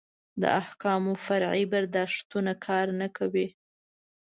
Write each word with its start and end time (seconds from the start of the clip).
د 0.41 0.43
احکامو 0.61 1.13
فرعي 1.25 1.63
برداشتونه 1.73 2.51
کار 2.65 2.87
نه 2.99 3.07
کوي. 3.17 3.47